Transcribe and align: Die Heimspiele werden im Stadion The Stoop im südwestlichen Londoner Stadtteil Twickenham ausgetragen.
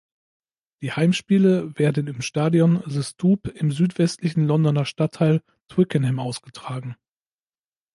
Die 0.81 0.93
Heimspiele 0.93 1.77
werden 1.77 2.07
im 2.07 2.23
Stadion 2.23 2.81
The 2.87 3.03
Stoop 3.03 3.47
im 3.49 3.71
südwestlichen 3.71 4.47
Londoner 4.47 4.85
Stadtteil 4.85 5.43
Twickenham 5.67 6.17
ausgetragen. 6.17 6.95